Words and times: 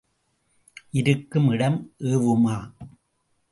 இருக்கும் 0.91 1.49
இடம் 1.49 1.77
ஏவுமா? 1.99 2.57